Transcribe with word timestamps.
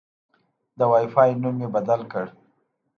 د 0.77 0.79
وای 0.91 1.05
فای 1.13 1.29
نوم 1.41 1.55
مې 1.59 1.67
بدل 1.75 2.01
کړ. 2.11 2.25